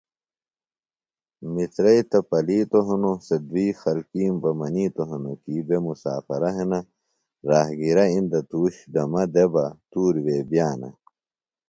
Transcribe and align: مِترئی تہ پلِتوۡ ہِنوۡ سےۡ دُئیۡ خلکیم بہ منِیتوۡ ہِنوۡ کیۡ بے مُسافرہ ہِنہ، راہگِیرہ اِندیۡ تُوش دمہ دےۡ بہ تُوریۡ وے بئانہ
مِترئی 1.53 2.01
تہ 2.09 2.19
پلِتوۡ 2.29 2.83
ہِنوۡ 2.87 3.19
سےۡ 3.25 3.41
دُئیۡ 3.49 3.73
خلکیم 3.81 4.33
بہ 4.41 4.51
منِیتوۡ 4.59 5.07
ہِنوۡ 5.09 5.39
کیۡ 5.43 5.63
بے 5.67 5.77
مُسافرہ 5.85 6.49
ہِنہ، 6.55 6.79
راہگِیرہ 7.49 8.05
اِندیۡ 8.13 8.45
تُوش 8.49 8.75
دمہ 8.93 9.23
دےۡ 9.33 9.49
بہ 9.53 9.65
تُوریۡ 9.91 10.23
وے 10.25 10.37
بئانہ 10.49 10.89